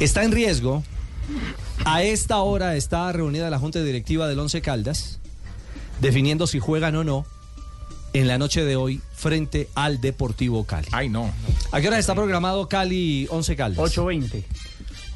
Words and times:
Está 0.00 0.24
en 0.24 0.32
riesgo. 0.32 0.82
A 1.84 2.02
esta 2.02 2.38
hora 2.38 2.74
está 2.74 3.12
reunida 3.12 3.50
la 3.50 3.58
Junta 3.58 3.82
Directiva 3.82 4.26
del 4.28 4.38
Once 4.38 4.62
Caldas, 4.62 5.20
definiendo 6.00 6.46
si 6.46 6.58
juegan 6.58 6.96
o 6.96 7.04
no 7.04 7.26
en 8.14 8.26
la 8.26 8.38
noche 8.38 8.64
de 8.64 8.76
hoy 8.76 9.02
frente 9.12 9.68
al 9.74 10.00
Deportivo 10.00 10.64
Cali. 10.64 10.88
Ay, 10.92 11.10
no. 11.10 11.30
¿A 11.70 11.82
qué 11.82 11.88
hora 11.88 11.98
está 11.98 12.14
programado 12.14 12.66
Cali 12.66 13.26
Once 13.30 13.54
Caldas? 13.54 13.94
8.20. 13.94 14.42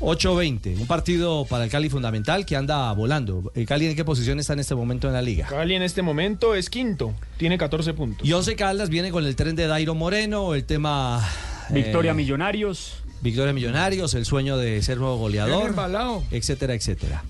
8.20, 0.00 0.78
un 0.78 0.86
partido 0.86 1.46
para 1.46 1.64
el 1.64 1.70
Cali 1.70 1.88
fundamental 1.88 2.44
que 2.44 2.54
anda 2.54 2.92
volando. 2.92 3.50
¿El 3.54 3.64
Cali 3.64 3.86
en 3.86 3.96
qué 3.96 4.04
posición 4.04 4.38
está 4.38 4.52
en 4.52 4.60
este 4.60 4.74
momento 4.74 5.06
en 5.06 5.14
la 5.14 5.22
liga? 5.22 5.46
Cali 5.46 5.76
en 5.76 5.82
este 5.82 6.02
momento 6.02 6.54
es 6.54 6.68
quinto, 6.68 7.14
tiene 7.38 7.56
14 7.56 7.94
puntos. 7.94 8.28
Y 8.28 8.34
Once 8.34 8.54
Caldas 8.54 8.90
viene 8.90 9.10
con 9.10 9.24
el 9.24 9.34
tren 9.34 9.56
de 9.56 9.66
Dairo 9.66 9.94
Moreno, 9.94 10.54
el 10.54 10.64
tema... 10.64 11.26
Victoria 11.70 12.12
eh, 12.12 12.14
Millonarios. 12.14 13.02
Victoria 13.20 13.52
Millonarios, 13.52 14.14
el 14.14 14.24
sueño 14.24 14.56
de 14.56 14.82
ser 14.82 14.98
nuevo 14.98 15.16
goleador, 15.16 15.70
embalado. 15.70 16.22
etcétera, 16.30 16.74
etcétera. 16.74 17.24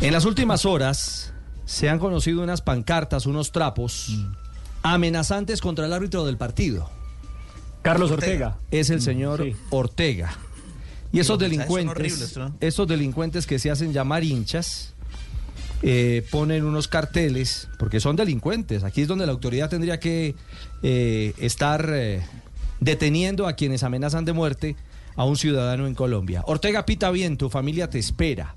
En 0.00 0.12
las 0.12 0.24
últimas 0.24 0.66
horas 0.66 1.32
se 1.64 1.88
han 1.88 1.98
conocido 1.98 2.42
unas 2.42 2.60
pancartas, 2.62 3.26
unos 3.26 3.52
trapos 3.52 4.10
amenazantes 4.82 5.60
contra 5.60 5.86
el 5.86 5.92
árbitro 5.92 6.24
del 6.24 6.36
partido. 6.36 6.90
Carlos 7.82 8.10
Ortega. 8.10 8.58
Es 8.70 8.90
el 8.90 9.00
señor 9.00 9.42
sí. 9.42 9.56
Ortega. 9.70 10.36
Y 11.12 11.20
esos 11.20 11.38
delincuentes, 11.38 12.38
esos 12.60 12.86
delincuentes 12.86 13.46
que 13.46 13.58
se 13.58 13.70
hacen 13.70 13.92
llamar 13.92 14.24
hinchas, 14.24 14.94
eh, 15.82 16.26
ponen 16.30 16.64
unos 16.64 16.88
carteles, 16.88 17.68
porque 17.78 18.00
son 18.00 18.16
delincuentes. 18.16 18.84
Aquí 18.84 19.02
es 19.02 19.08
donde 19.08 19.26
la 19.26 19.32
autoridad 19.32 19.70
tendría 19.70 20.00
que 20.00 20.34
eh, 20.82 21.34
estar 21.38 21.88
eh, 21.92 22.22
deteniendo 22.80 23.46
a 23.46 23.54
quienes 23.54 23.82
amenazan 23.82 24.24
de 24.24 24.32
muerte 24.32 24.76
a 25.16 25.24
un 25.24 25.36
ciudadano 25.36 25.86
en 25.86 25.94
Colombia. 25.94 26.42
Ortega 26.46 26.86
pita 26.86 27.10
bien, 27.10 27.36
tu 27.36 27.50
familia 27.50 27.90
te 27.90 27.98
espera. 27.98 28.54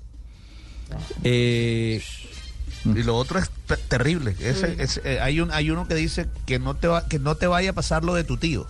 Eh, 1.24 2.02
Y 2.84 3.02
lo 3.04 3.16
otro 3.16 3.38
es 3.38 3.48
te- 3.66 3.76
terrible. 3.76 4.34
Ese- 4.40 4.76
ese, 4.82 5.00
eh, 5.04 5.20
hay, 5.20 5.40
un, 5.40 5.50
hay 5.52 5.70
uno 5.70 5.86
que 5.86 5.94
dice 5.94 6.26
que 6.46 6.58
no, 6.58 6.74
te 6.74 6.88
va, 6.88 7.06
que 7.08 7.18
no 7.18 7.36
te 7.36 7.46
vaya 7.46 7.70
a 7.70 7.72
pasar 7.72 8.04
lo 8.04 8.14
de 8.14 8.24
tu 8.24 8.36
tío. 8.36 8.66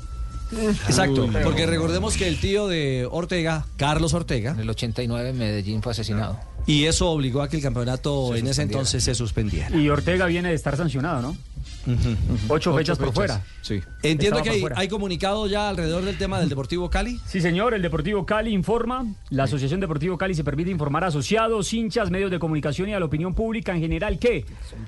exacto, 0.86 1.28
porque 1.42 1.64
recordemos 1.64 2.16
que 2.18 2.28
el 2.28 2.38
tío 2.38 2.68
de 2.68 3.08
Ortega, 3.10 3.64
Carlos 3.78 4.12
Ortega, 4.12 4.50
En 4.50 4.60
el 4.60 4.68
89 4.70 5.32
Medellín 5.32 5.82
fue 5.82 5.92
asesinado. 5.92 6.38
Y 6.66 6.84
eso 6.84 7.10
obligó 7.10 7.42
a 7.42 7.48
que 7.48 7.56
el 7.56 7.62
campeonato 7.62 8.32
Se 8.32 8.38
en 8.38 8.46
ese 8.46 8.62
entonces 8.62 9.02
se 9.02 9.14
suspendiera. 9.14 9.77
Y 9.77 9.88
Ortega 9.88 10.27
viene 10.27 10.50
de 10.50 10.55
estar 10.55 10.77
sancionado, 10.77 11.22
¿no? 11.22 11.36
Ocho, 12.48 12.74
fechas 12.77 12.98
por 12.98 13.12
fuera. 13.12 13.42
Sí. 13.60 13.80
Entiendo 14.02 14.38
Estaba 14.38 14.42
que 14.42 14.50
hay, 14.50 14.64
hay 14.77 14.88
comunicado 14.88 15.46
ya 15.46 15.68
alrededor 15.68 16.05
del 16.05 16.16
tema 16.16 16.38
del 16.38 16.48
Deportivo 16.48 16.90
Cali. 16.90 17.20
Sí, 17.27 17.40
señor, 17.40 17.74
el 17.74 17.83
Deportivo 17.83 18.24
Cali 18.24 18.52
informa. 18.52 19.06
La 19.30 19.44
Asociación 19.44 19.80
Deportivo 19.80 20.16
Cali 20.16 20.34
se 20.34 20.44
permite 20.44 20.70
informar 20.70 21.05
a 21.05 21.08
asociados, 21.08 21.72
hinchas, 21.72 22.10
medios 22.10 22.30
de 22.30 22.38
comunicación 22.38 22.88
y 22.88 22.94
a 22.94 23.00
la 23.00 23.06
opinión 23.06 23.34
pública 23.34 23.74
en 23.74 23.80
general 23.80 24.18
que 24.18 24.44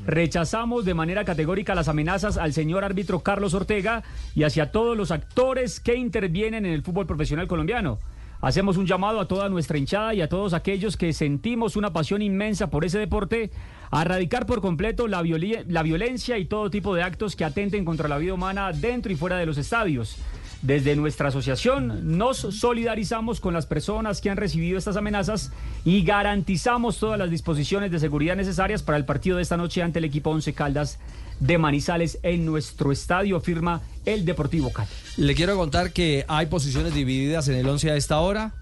rechazamos 0.06 0.84
de 0.84 0.94
manera 0.94 1.24
categórica 1.24 1.74
las 1.74 1.88
amenazas 1.88 2.36
al 2.36 2.52
señor 2.52 2.84
árbitro 2.84 3.20
Carlos 3.20 3.54
Ortega 3.54 4.02
y 4.34 4.44
hacia 4.44 4.70
todos 4.70 4.96
los 4.96 5.10
actores 5.10 5.80
que 5.80 5.96
intervienen 5.96 6.64
en 6.64 6.72
el 6.72 6.82
fútbol 6.82 7.06
profesional 7.06 7.48
colombiano. 7.48 7.98
Hacemos 8.44 8.76
un 8.76 8.84
llamado 8.84 9.20
a 9.20 9.26
toda 9.26 9.48
nuestra 9.48 9.78
hinchada 9.78 10.12
y 10.12 10.20
a 10.20 10.28
todos 10.28 10.52
aquellos 10.52 10.98
que 10.98 11.14
sentimos 11.14 11.76
una 11.76 11.94
pasión 11.94 12.20
inmensa 12.20 12.68
por 12.68 12.84
ese 12.84 12.98
deporte 12.98 13.50
a 13.90 14.02
erradicar 14.02 14.44
por 14.44 14.60
completo 14.60 15.08
la, 15.08 15.22
la 15.66 15.82
violencia 15.82 16.36
y 16.36 16.44
todo 16.44 16.68
tipo 16.68 16.94
de 16.94 17.02
actos 17.02 17.36
que 17.36 17.46
atenten 17.46 17.86
contra 17.86 18.06
la 18.06 18.18
vida 18.18 18.34
humana 18.34 18.70
dentro 18.72 19.10
y 19.10 19.16
fuera 19.16 19.38
de 19.38 19.46
los 19.46 19.56
estadios. 19.56 20.18
Desde 20.64 20.96
nuestra 20.96 21.28
asociación 21.28 22.16
nos 22.16 22.38
solidarizamos 22.38 23.38
con 23.38 23.52
las 23.52 23.66
personas 23.66 24.22
que 24.22 24.30
han 24.30 24.38
recibido 24.38 24.78
estas 24.78 24.96
amenazas 24.96 25.52
y 25.84 26.02
garantizamos 26.04 26.98
todas 26.98 27.18
las 27.18 27.28
disposiciones 27.28 27.90
de 27.90 27.98
seguridad 27.98 28.34
necesarias 28.34 28.82
para 28.82 28.96
el 28.96 29.04
partido 29.04 29.36
de 29.36 29.42
esta 29.42 29.58
noche 29.58 29.82
ante 29.82 29.98
el 29.98 30.06
equipo 30.06 30.30
Once 30.30 30.54
Caldas 30.54 30.98
de 31.38 31.58
Manizales 31.58 32.18
en 32.22 32.46
nuestro 32.46 32.92
estadio, 32.92 33.42
firma 33.42 33.82
el 34.06 34.24
Deportivo 34.24 34.72
Cali. 34.72 34.88
Le 35.18 35.34
quiero 35.34 35.54
contar 35.54 35.92
que 35.92 36.24
hay 36.28 36.46
posiciones 36.46 36.94
divididas 36.94 37.46
en 37.48 37.56
el 37.56 37.68
11 37.68 37.90
a 37.90 37.96
esta 37.96 38.20
hora. 38.20 38.54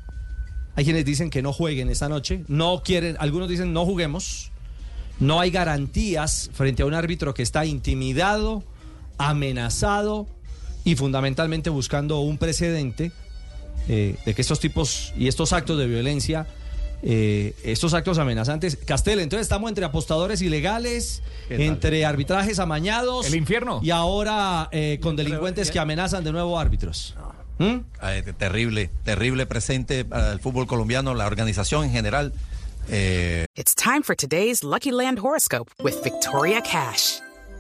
Hay 0.75 0.83
quienes 0.83 1.05
dicen 1.05 1.31
que 1.31 1.41
no 1.41 1.53
jueguen 1.53 1.89
esta 1.89 2.09
noche. 2.09 2.43
No 2.49 2.83
quieren, 2.85 3.15
algunos 3.21 3.49
dicen 3.49 3.73
no 3.73 3.85
juguemos. 3.85 4.51
No 5.21 5.39
hay 5.39 5.53
garantías 5.53 6.51
frente 6.53 6.83
a 6.83 6.87
un 6.87 6.95
árbitro 6.95 7.33
que 7.33 7.45
está 7.45 7.65
intimidado, 7.65 8.65
amenazado 9.19 10.27
y 10.85 10.97
fundamentalmente 10.97 11.71
buscando 11.71 12.21
un 12.21 12.39
precedente 12.39 13.13
eh, 13.89 14.17
de 14.25 14.35
que 14.35 14.43
estos 14.43 14.61
tipos 14.61 15.13
y 15.17 15.29
estos 15.29 15.53
actos 15.53 15.79
de 15.79 15.87
violencia, 15.87 16.47
eh, 17.03 17.55
estos 17.65 17.95
actos 17.95 18.19
amenazantes. 18.19 18.77
Castel, 18.77 19.21
entonces 19.21 19.47
estamos 19.47 19.69
entre 19.69 19.85
apostadores 19.85 20.41
ilegales, 20.41 21.23
entre 21.51 22.05
arbitrajes 22.05 22.59
amañados. 22.59 23.27
El 23.27 23.35
infierno. 23.35 23.81
Y 23.83 23.91
ahora 23.91 24.69
eh, 24.71 24.99
con 25.03 25.17
delincuentes 25.17 25.71
que 25.71 25.79
amenazan 25.79 26.25
de 26.25 26.33
nuevo 26.33 26.59
árbitros. 26.59 27.17
¿Mm? 27.59 27.79
Terrible, 28.39 28.91
terrible 29.05 29.47
presente 29.47 30.05
para 30.05 30.33
el 30.33 30.41
fútbol 30.41 30.67
colombiano, 30.67 31.15
la 31.15 31.27
organización 31.27 31.85
en 31.85 31.93
general. 31.93 32.33
Eh, 32.89 33.47
It's 33.55 33.75
time 33.75 34.03
for 34.03 34.17
today's 34.17 34.65
Lucky 34.65 34.91
Land 34.91 35.19
horoscope 35.21 35.71
with 35.83 36.03
Victoria 36.03 36.61
Cash. 36.63 37.21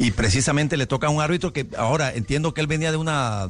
Y 0.00 0.10
precisamente 0.12 0.76
le 0.78 0.86
toca 0.86 1.06
a 1.08 1.10
un 1.10 1.20
árbitro 1.20 1.52
que 1.52 1.66
ahora 1.76 2.12
entiendo 2.14 2.54
que 2.54 2.60
él 2.62 2.66
venía 2.66 2.90
de 2.90 2.96
una 2.96 3.48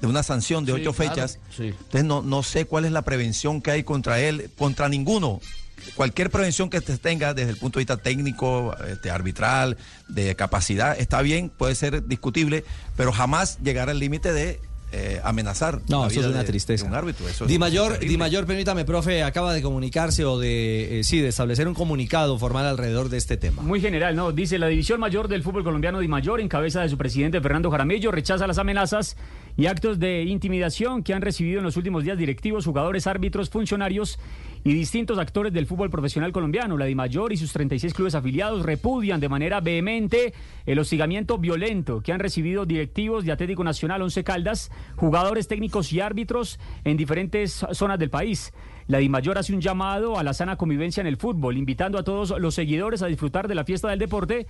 de 0.00 0.06
una 0.06 0.22
sanción 0.22 0.64
de 0.64 0.72
Sí, 0.74 0.80
ocho 0.80 0.92
claro, 0.92 1.10
fechas. 1.14 1.38
sí. 1.56 1.64
Entonces 1.68 2.04
no, 2.04 2.22
no 2.22 2.42
sé 2.42 2.64
cuál 2.66 2.84
es 2.84 2.92
la 2.92 3.02
prevención 3.02 3.60
que 3.60 3.70
hay 3.72 3.84
contra 3.84 4.20
él, 4.20 4.50
contra 4.56 4.88
ninguno. 4.88 5.40
Cualquier 5.96 6.30
prevención 6.30 6.70
que 6.70 6.80
se 6.80 6.96
tenga 6.98 7.34
desde 7.34 7.50
el 7.50 7.56
punto 7.56 7.78
de 7.78 7.82
vista 7.82 7.96
técnico, 7.96 8.74
este, 8.88 9.10
arbitral, 9.10 9.76
de 10.08 10.34
capacidad, 10.36 10.98
está 10.98 11.20
bien, 11.22 11.48
puede 11.50 11.74
ser 11.74 12.06
discutible, 12.06 12.64
pero 12.96 13.12
jamás 13.12 13.58
llegar 13.62 13.90
al 13.90 13.98
límite 13.98 14.32
de 14.32 14.60
eh, 14.96 15.20
amenazar. 15.24 15.80
No, 15.88 16.02
la 16.02 16.06
eso 16.08 16.20
es 16.20 16.26
una 16.26 16.38
de- 16.38 16.44
tristeza. 16.44 16.84
de 16.84 16.90
un 16.90 16.96
árbitro. 16.96 17.28
Eso 17.28 17.44
es- 17.44 17.50
Di 17.50 17.58
Mayor. 17.58 17.98
Di 17.98 18.16
Mayor, 18.16 18.46
permítame, 18.46 18.84
profe, 18.84 19.22
acaba 19.22 19.52
de 19.52 19.60
comunicarse 19.62 20.24
o 20.24 20.38
de, 20.38 21.00
eh, 21.00 21.04
sí, 21.04 21.20
de 21.20 21.28
establecer 21.28 21.66
un 21.68 21.74
comunicado 21.74 22.38
formal 22.38 22.66
alrededor 22.66 23.08
de 23.08 23.16
este 23.16 23.36
tema. 23.36 23.62
Muy 23.62 23.80
general, 23.80 24.14
¿no? 24.16 24.32
Dice 24.32 24.58
la 24.58 24.68
División 24.68 25.00
Mayor 25.00 25.28
del 25.28 25.42
Fútbol 25.42 25.64
Colombiano 25.64 25.98
Di 26.00 26.08
Mayor, 26.08 26.40
en 26.40 26.48
cabeza 26.48 26.82
de 26.82 26.88
su 26.88 26.96
presidente 26.96 27.40
Fernando 27.40 27.70
Jaramillo, 27.70 28.10
rechaza 28.10 28.46
las 28.46 28.58
amenazas 28.58 29.16
y 29.56 29.66
actos 29.66 29.98
de 29.98 30.22
intimidación 30.22 31.02
que 31.02 31.14
han 31.14 31.22
recibido 31.22 31.58
en 31.58 31.64
los 31.64 31.76
últimos 31.76 32.04
días 32.04 32.18
directivos, 32.18 32.64
jugadores, 32.64 33.06
árbitros, 33.06 33.50
funcionarios 33.50 34.18
y 34.64 34.72
distintos 34.72 35.18
actores 35.18 35.52
del 35.52 35.66
fútbol 35.66 35.90
profesional 35.90 36.32
colombiano. 36.32 36.76
La 36.76 36.86
Di 36.86 36.94
Mayor 36.94 37.32
y 37.32 37.36
sus 37.36 37.52
36 37.52 37.92
clubes 37.94 38.14
afiliados 38.14 38.64
repudian 38.64 39.20
de 39.20 39.28
manera 39.28 39.60
vehemente 39.60 40.32
el 40.66 40.78
hostigamiento 40.78 41.38
violento 41.38 42.00
que 42.00 42.12
han 42.12 42.20
recibido 42.20 42.64
directivos 42.64 43.24
de 43.24 43.32
Atlético 43.32 43.62
Nacional, 43.62 44.02
Once 44.02 44.24
Caldas, 44.24 44.70
jugadores 44.96 45.48
técnicos 45.48 45.92
y 45.92 46.00
árbitros 46.00 46.58
en 46.84 46.96
diferentes 46.96 47.64
zonas 47.72 47.98
del 47.98 48.10
país. 48.10 48.52
La 48.86 48.98
DIMAYOR 48.98 49.38
hace 49.38 49.54
un 49.54 49.60
llamado 49.60 50.18
a 50.18 50.22
la 50.22 50.34
sana 50.34 50.56
convivencia 50.56 51.00
en 51.00 51.06
el 51.06 51.16
fútbol, 51.16 51.56
invitando 51.56 51.98
a 51.98 52.04
todos 52.04 52.34
los 52.38 52.54
seguidores 52.54 53.02
a 53.02 53.06
disfrutar 53.06 53.48
de 53.48 53.54
la 53.54 53.64
fiesta 53.64 53.88
del 53.88 53.98
deporte 53.98 54.46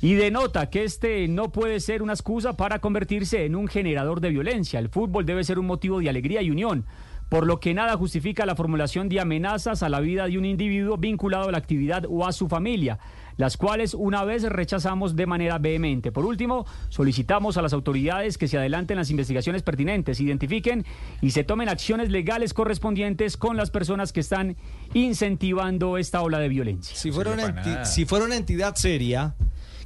y 0.00 0.14
denota 0.14 0.70
que 0.70 0.84
este 0.84 1.26
no 1.28 1.50
puede 1.50 1.80
ser 1.80 2.02
una 2.02 2.12
excusa 2.12 2.56
para 2.56 2.78
convertirse 2.78 3.44
en 3.44 3.56
un 3.56 3.68
generador 3.68 4.20
de 4.20 4.30
violencia. 4.30 4.78
El 4.78 4.88
fútbol 4.88 5.26
debe 5.26 5.44
ser 5.44 5.58
un 5.58 5.66
motivo 5.66 6.00
de 6.00 6.08
alegría 6.08 6.40
y 6.42 6.50
unión, 6.50 6.84
por 7.28 7.46
lo 7.46 7.60
que 7.60 7.74
nada 7.74 7.96
justifica 7.96 8.46
la 8.46 8.54
formulación 8.56 9.08
de 9.08 9.20
amenazas 9.20 9.82
a 9.82 9.88
la 9.88 10.00
vida 10.00 10.26
de 10.26 10.38
un 10.38 10.44
individuo 10.46 10.96
vinculado 10.96 11.48
a 11.48 11.52
la 11.52 11.58
actividad 11.58 12.04
o 12.08 12.26
a 12.26 12.32
su 12.32 12.48
familia, 12.48 12.98
las 13.36 13.56
cuales 13.58 13.92
una 13.92 14.24
vez 14.24 14.44
rechazamos 14.44 15.14
de 15.14 15.26
manera 15.26 15.58
vehemente. 15.58 16.10
Por 16.10 16.24
último, 16.24 16.64
solicitamos 16.88 17.56
a 17.58 17.62
las 17.62 17.72
autoridades 17.74 18.38
que 18.38 18.48
se 18.48 18.56
adelanten 18.56 18.96
las 18.96 19.10
investigaciones 19.10 19.62
pertinentes, 19.62 20.20
identifiquen 20.20 20.86
y 21.20 21.30
se 21.32 21.44
tomen 21.44 21.68
acciones 21.68 22.10
legales 22.10 22.54
correspondientes 22.54 23.36
con 23.36 23.56
las 23.58 23.70
personas 23.70 24.12
que 24.12 24.20
están 24.20 24.56
incentivando 24.94 25.98
esta 25.98 26.22
ola 26.22 26.38
de 26.38 26.48
violencia. 26.48 26.96
Si 26.96 27.10
fuera, 27.12 27.32
una 27.32 27.44
enti- 27.48 27.84
si 27.84 28.04
fuera 28.06 28.24
una 28.24 28.36
entidad 28.36 28.74
seria 28.74 29.34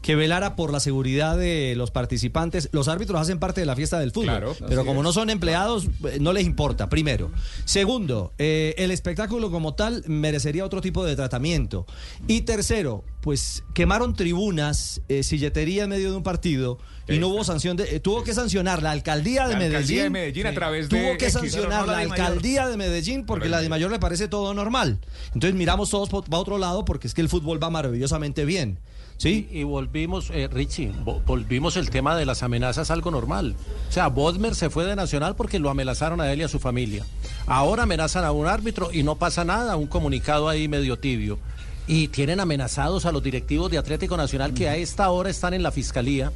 que 0.03 0.17
velara 0.17 0.57
por 0.57 0.73
la 0.73 0.81
seguridad 0.81 1.39
de 1.39 1.75
los 1.77 1.91
participantes. 1.91 2.69
Los 2.73 2.89
árbitros 2.89 3.21
hacen 3.21 3.39
parte 3.39 3.61
de 3.61 3.67
la 3.67 3.77
fiesta 3.77 3.99
del 4.01 4.11
fútbol, 4.11 4.25
Claro, 4.27 4.57
pero 4.69 4.85
como 4.85 5.01
es. 5.01 5.05
no 5.05 5.13
son 5.13 5.31
empleados, 5.31 5.87
eh, 6.09 6.19
no 6.21 6.33
les 6.33 6.45
importa, 6.45 6.89
primero. 6.89 7.31
Segundo, 7.65 8.33
eh, 8.39 8.75
el 8.79 8.91
espectáculo 8.91 9.51
como 9.51 9.75
tal 9.75 10.03
merecería 10.07 10.65
otro 10.65 10.81
tipo 10.81 11.05
de 11.05 11.15
tratamiento. 11.17 11.87
Y 12.27 12.43
tercero, 12.43 13.05
pues 13.21 13.63
quemaron 13.75 14.15
tribunas, 14.15 15.01
eh, 15.09 15.23
silletería 15.23 15.85
en 15.85 15.91
medio 15.91 16.11
de 16.11 16.17
un 16.17 16.23
partido 16.25 16.79
y 17.09 17.19
no 17.19 17.29
hubo 17.29 17.45
sanción. 17.45 17.77
De, 17.77 17.85
eh, 17.97 18.01
tuvo 18.01 18.25
que 18.25 18.35
sancionar 18.35 18.83
la 18.83 18.91
alcaldía 18.91 19.47
de 19.47 19.53
La 19.55 19.59
Medellín. 19.61 19.77
alcaldía 19.77 20.03
de 20.05 20.11
Medellín 20.11 20.47
a 20.49 20.55
través 20.55 20.89
de 20.89 20.99
Tuvo 21.01 21.17
que 21.19 21.27
X. 21.27 21.33
sancionar 21.33 21.81
no 21.83 21.87
la 21.87 21.93
la 21.93 21.99
de 22.01 22.09
Mayor. 22.09 22.27
alcaldía 22.27 22.69
de 22.69 22.77
Medellín 22.77 23.25
porque 23.25 23.49
la 23.49 23.61
de 23.61 23.69
Mayor 23.69 23.91
le 23.93 23.99
parece 24.01 24.27
todo 24.29 24.53
normal. 24.55 24.99
Entonces 25.35 25.55
miramos 25.55 25.91
todos 25.91 26.09
para 26.09 26.39
otro 26.39 26.59
lado 26.59 26.85
porque 26.85 27.07
es 27.07 27.15
que 27.15 27.21
el 27.21 27.29
fútbol 27.29 27.63
va 27.63 27.71
maravillosamente 27.71 28.45
bien. 28.45 28.81
¿Sí? 29.23 29.47
Y 29.53 29.63
volvimos, 29.63 30.31
eh, 30.31 30.49
Richie, 30.51 30.91
vo- 31.05 31.23
volvimos 31.25 31.77
el 31.77 31.91
tema 31.91 32.17
de 32.17 32.27
las 32.27 32.43
amenazas 32.43 32.91
algo 32.91 33.13
normal. 33.13 33.55
O 33.89 33.93
sea, 33.93 34.09
Bodmer 34.09 34.57
se 34.57 34.69
fue 34.69 34.85
de 34.85 34.97
Nacional 34.97 35.37
porque 35.37 35.61
lo 35.61 35.71
amenazaron 35.71 36.21
a 36.21 36.33
él 36.33 36.41
y 36.41 36.43
a 36.43 36.49
su 36.49 36.59
familia. 36.59 37.07
Ahora 37.47 37.85
amenazan 37.85 38.25
a 38.25 38.33
un 38.33 38.49
árbitro 38.49 38.91
y 38.93 39.05
no 39.05 39.15
pasa 39.15 39.45
nada, 39.45 39.77
un 39.77 39.87
comunicado 39.87 40.49
ahí 40.49 40.67
medio 40.67 40.99
tibio. 40.99 41.39
Y 41.87 42.09
tienen 42.09 42.41
amenazados 42.41 43.07
a 43.07 43.13
los 43.13 43.23
directivos 43.23 43.71
de 43.71 43.79
Atlético 43.79 44.17
Nacional 44.17 44.55
que 44.55 44.69
a 44.69 44.75
esta 44.75 45.09
hora 45.11 45.31
están 45.31 45.55
en 45.55 45.63
la 45.63 45.71
fiscalía 45.71 46.33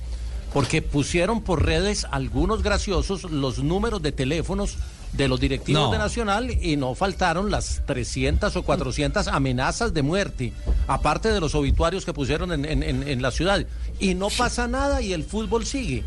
porque 0.54 0.80
pusieron 0.80 1.42
por 1.42 1.64
redes 1.66 2.06
algunos 2.12 2.62
graciosos 2.62 3.24
los 3.24 3.58
números 3.58 4.00
de 4.00 4.12
teléfonos 4.12 4.76
de 5.16 5.28
los 5.28 5.40
directivos 5.40 5.82
No. 5.82 5.90
de 5.92 5.98
Nacional 5.98 6.50
y 6.50 6.76
no 6.76 6.94
faltaron 6.94 7.50
las 7.50 7.82
300 7.86 8.54
o 8.56 8.62
400 8.62 9.28
amenazas 9.28 9.94
de 9.94 10.02
muerte, 10.02 10.52
aparte 10.88 11.30
de 11.32 11.40
los 11.40 11.54
obituarios 11.54 12.04
que 12.04 12.12
pusieron 12.12 12.52
en, 12.52 12.64
en- 12.64 12.82
en- 12.82 13.08
en 13.08 13.22
la 13.22 13.30
ciudad. 13.30 13.64
Y 13.98 14.14
no 14.14 14.28
pasa 14.28 14.68
nada 14.68 15.00
y 15.02 15.12
el 15.12 15.24
fútbol 15.24 15.64
sigue. 15.64 16.04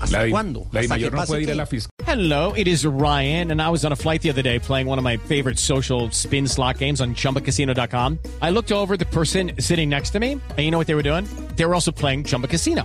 ¿Hasta 0.00 0.28
cuándo? 0.30 0.66
¿Hasta 0.72 0.96
que 0.98 1.10
no 1.10 1.16
pase 1.16 1.26
puede 1.28 1.42
ir 1.42 1.48
a 1.48 1.52
qué? 1.52 1.56
la 1.56 1.66
fiscalía. 1.66 1.92
Hello, 2.06 2.52
it 2.56 2.66
is 2.68 2.84
Ryan, 2.84 3.50
and 3.52 3.60
I 3.62 3.68
was 3.68 3.84
on 3.84 3.92
a 3.92 3.96
flight 3.96 4.22
the 4.22 4.30
other 4.30 4.42
day 4.42 4.58
playing 4.60 4.86
one 4.88 4.98
of 4.98 5.04
my 5.04 5.16
favorite 5.16 5.58
social 5.58 6.08
spin 6.12 6.46
slot 6.46 6.78
games 6.78 7.00
on 7.00 7.14
chumbacasino.com. 7.14 8.18
I 8.42 8.50
looked 8.50 8.70
over 8.72 8.94
at 8.94 8.98
the 9.00 9.06
person 9.06 9.52
sitting 9.58 9.88
next 9.88 10.10
to 10.10 10.20
me, 10.20 10.32
and 10.32 10.58
you 10.58 10.70
know 10.70 10.78
what 10.78 10.86
they 10.88 10.94
were 10.94 11.02
doing? 11.02 11.26
They 11.56 11.64
were 11.64 11.74
also 11.74 11.90
playing 11.92 12.24
Chumba 12.24 12.48
Casino. 12.48 12.84